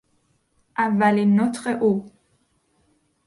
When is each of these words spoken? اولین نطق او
اولین 0.77 1.35
نطق 1.39 1.65
او 1.81 2.11